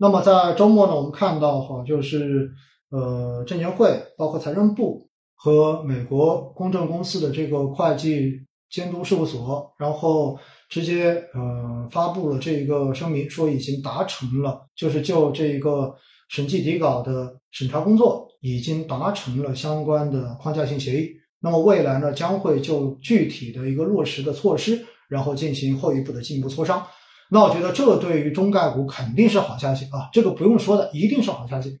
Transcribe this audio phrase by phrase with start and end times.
[0.00, 2.48] 那么在周末呢，我们看到哈，就是
[2.90, 8.32] 呃，证监会包括财政部和美国公证公司的这个会计
[8.70, 10.38] 监督事务所，然后
[10.68, 15.92] 直接呃发布了这一个声明，说已经达成了，就是就这一个
[16.28, 21.10] 审计底稿的审查工作已经达成了相关的框架性协议。
[21.40, 26.86] 那么未来呢，将会就具体的一个落实的措施，然后进行后一步的进一步磋商。
[27.30, 31.78] 那我觉得这对于中概股肯定是好消息啊，这个不用说的，一定是好消息。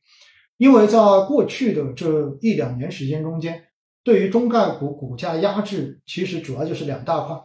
[0.58, 3.62] 因为在过去的这一两年时间中间，
[4.02, 7.36] 对于中概股股价压制，其实主要就是两大块。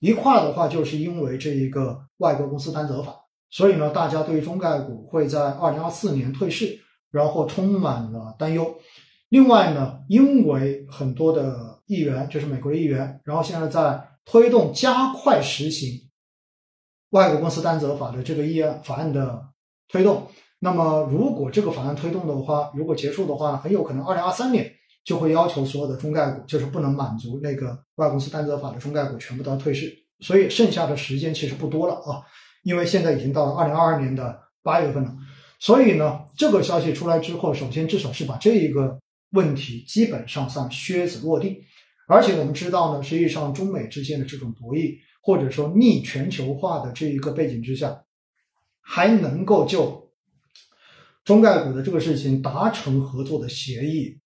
[0.00, 3.12] 一块的话，就是因为这一个外国公司担责法，
[3.50, 6.78] 所以呢，大家对于中概股会在二零二四年退市，
[7.10, 8.72] 然后充满了担忧。
[9.30, 16.07] 另外呢，因为很多的议员，就是美国的议员，然后现在在推动加快实行。
[17.10, 19.42] 外国公司担责法的这个议案法案的
[19.88, 20.26] 推动，
[20.58, 24.70] 那么如果这个法案推动的话，如果结束的话，很有可能二零二三年
[25.04, 29.96] 就会要求所有的中概股，就是不能满足那个外国公司担责法的中概股全部都要退市。
[30.20, 32.20] 所以剩下的时间其实不多了啊，
[32.64, 35.16] 因为现在已经到了二零二二年的八月份了。
[35.60, 38.98] 所以呢，这个消息出来之后，首先至少是把这一个
[39.30, 41.64] 问题基本上算靴子落地，
[42.06, 44.98] 而且我们知道呢，实际上中美之间的这种博弈。
[45.20, 48.04] 或者说逆全球化的这一个背景之下，
[48.80, 50.10] 还能够就
[51.24, 54.18] 中概股的这个事情达成合作的协议，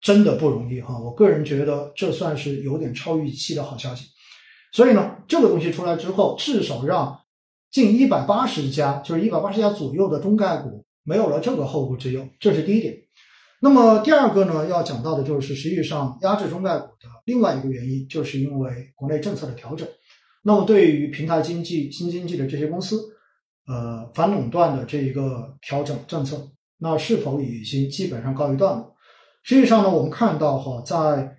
[0.00, 0.98] 真的不容易哈。
[0.98, 4.06] 我个人觉得这算是有点超预期的好消息。
[4.72, 7.18] 所以呢，这个东西出来之后，至少让
[7.70, 12.94] 近一百八十家，就是一百八十家左右的中概股没有了这个后顾之忧，这是第一点。
[13.60, 19.88] 那么第二个呢，要讲到的就是实际上压制中概股的另外一个原因，就是因为国内政策的调整。
[20.46, 23.02] 那么，对于平台经济、新经济的这些公司，
[23.66, 28.94] 呃，反垄断的这一个调整政策，那是否已经基本上告一段落？
[29.42, 31.34] 实际上呢，我们看到哈，在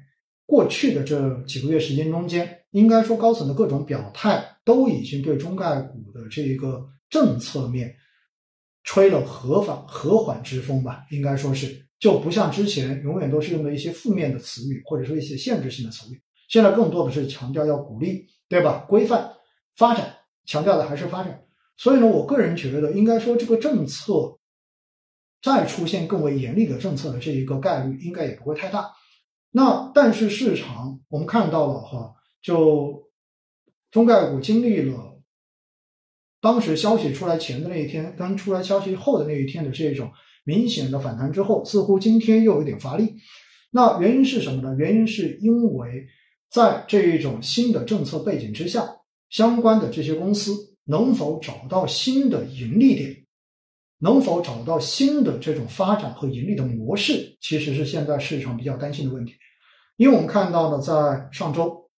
[0.48, 7.96] 过去的这几个月时间中间，应该说高层的各种表态都已经对中概股的这一个政策面
[8.84, 16.20] 吹了和缓和缓之风吧，应该说是就不像之前永远都是用的一些负面的词语，或者说一些限制性的词语，
[16.50, 18.26] 现在更多的是强调要鼓励。
[18.48, 18.86] 对吧？
[18.88, 19.34] 规范
[19.76, 21.44] 发展，强调的还是发展。
[21.78, 24.38] 所以呢，我个人觉得，应该说这个政策
[25.42, 28.92] 再出现更为严厉的政策的这一个概率，应该也不会太大。
[29.52, 33.10] 那但是市场我们看到了哈，就
[33.90, 35.20] 中概股经历了
[36.40, 40.12] 当时消息出来前的那一天，跟出来消息后的那一天的这种
[40.44, 43.16] 明显的反弹之后，似乎今天又有点乏力。
[43.72, 44.76] 那原因是什么呢？
[44.78, 46.08] 原因是因为。
[46.50, 48.88] 在这一种新的政策背景之下，
[49.30, 53.26] 相关的这些公司能否找到新的盈利点，
[54.00, 59.34] 能否找到新的这种发展和盈利的模式，其实是现在市场比较担心的问题。
[59.98, 61.90] 因为我们看到呢，在上周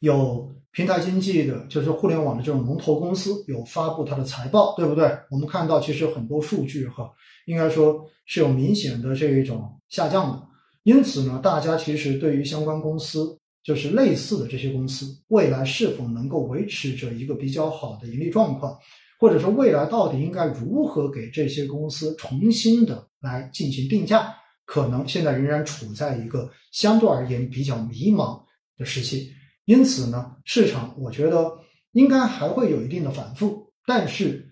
[0.00, 5.16] 有平台经济的，就是互联网的这种龙头公司有发布它的财报，对不对？
[5.30, 7.08] 我们看到其实很多数据哈，
[7.46, 10.42] 应该说是有明显的这一种下降的。
[10.84, 13.36] 因此呢，大家其实对于相关公司。
[13.62, 18.78] 就是类似的这些公司，未来是否能够维持着一个比较好的盈利状况，
[19.18, 24.34] 或者说未来到底应该如何给这些公司重新的来进行定价，
[24.64, 28.42] 可能现在仍然处在一个相对而言比较迷茫
[28.78, 29.30] 的时期。
[29.66, 31.52] 因此呢，市场我觉得
[31.92, 34.50] 应该还会有一定的反复，但是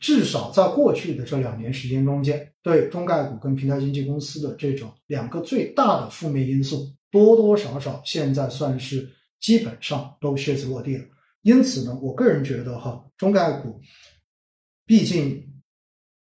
[0.00, 6.92] 至少在过去的这两年时间中间，对中概股跟平台经纪公司的这种两个最大的负面因素。
[7.14, 9.08] 多多少少现在算是
[9.38, 11.04] 基本上都靴子落地了，
[11.42, 13.80] 因此呢，我个人觉得哈，中概股
[14.84, 15.40] 毕竟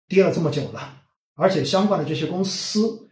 [0.08, 1.04] 跌了这么久了，
[1.36, 3.10] 而且相关的这些公司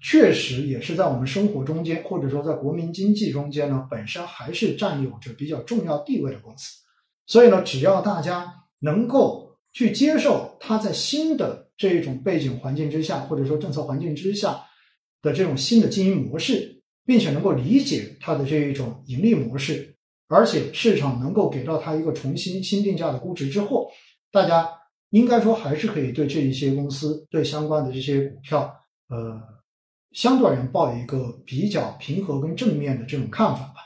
[0.00, 6.80] 确实也是在我们生活中间，或者说在国民经济中间呢，本身还是占有着比较重要地位的公司。
[7.26, 14.64] 所以呢，只要大家能够去接受它在新的这一种背景环境之下，或者说政策环境之下
[15.20, 16.70] 的这种新的经营模式。
[17.06, 19.94] 并且能够理解它的这一种盈利模式，
[20.28, 23.90] 而且市场能够给到它一个重新新定价的估值之后，
[24.32, 24.68] 大家
[25.10, 28.74] 应该说还是可以对这一些公司、对相关的这些股票，
[29.08, 29.40] 呃，
[30.12, 33.76] 相对而言抱一个比较平和跟正面的这种看法吧。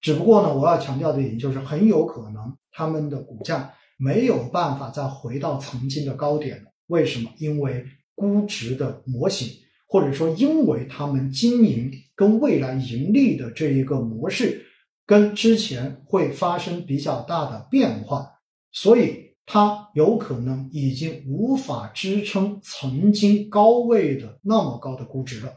[0.00, 6.70] 只不过呢，我要强调的一点就是，很有可能他们的股价没有办法再回到曾经的高点了。
[6.86, 7.30] 为什么？
[7.38, 7.84] 因为
[8.14, 9.48] 估值的模型。
[9.90, 14.66] 或者说，因为他们经营跟未来盈利的这一个模式，
[15.06, 18.30] 跟之前会发生比较大的变化，
[18.70, 25.50] 所以它有可能已经无法支撑曾经高位的那么高的估值了。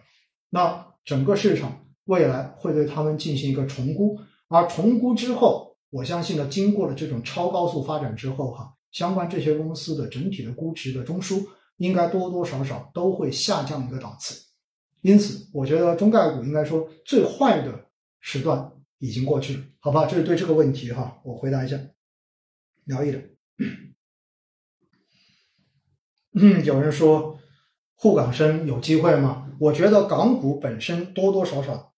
[0.49, 4.17] 那整个市场未来会对他们进行一个重估，
[4.47, 11.43] 而重估之后，我相信呢，经过了这种超高速发展之后，哈，相关这些公司的整体的估值的中枢
[11.77, 14.35] 应该多多少少都会下降一个档次。
[15.01, 17.87] 因此，我觉得中概股应该说最坏的
[18.19, 20.05] 时段已经过去了，好吧？
[20.05, 21.79] 这是对这个问题哈，我回答一下，
[22.85, 23.19] 聊一聊。
[26.33, 27.39] 嗯，有人说
[27.95, 29.49] 沪港深有机会吗？
[29.59, 31.93] 我觉得港股本身多多少少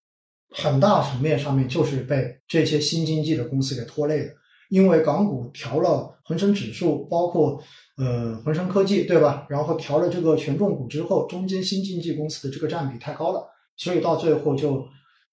[0.50, 4.34] 很大层面上面就是被这些新经济的公司给拖累的，
[4.70, 7.62] 因为港股调了恒生指数，包括
[7.96, 9.46] 呃恒生科技，对吧？
[9.48, 13.46] 然后调了这个权重股之后，中间新经济公司的这个占比太高了，
[13.76, 14.84] 所以到最后就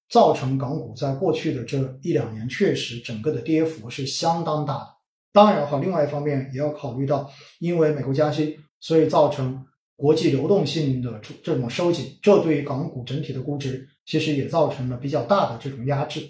[0.10, 4.88] 造成港股在过去的这一两年确实整个的跌幅是相当大的。
[5.34, 16.22] 当然哈，另外一方面也要考虑到，因为美国加息，所以造成国际流动性的这种收紧，这对于港股整体的估值其实也造成了比较大的这种压制。